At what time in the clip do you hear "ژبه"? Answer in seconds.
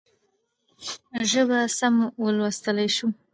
1.31-1.59